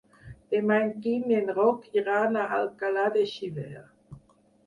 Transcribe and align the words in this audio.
Demà 0.53 0.75
en 0.83 0.87
Quim 1.03 1.27
i 1.33 1.35
en 1.39 1.51
Roc 1.57 1.85
iran 2.01 2.39
a 2.43 2.45
Alcalà 2.59 3.03
de 3.17 3.27
Xivert. 3.35 4.19